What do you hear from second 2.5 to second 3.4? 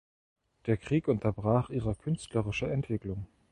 Entwicklung.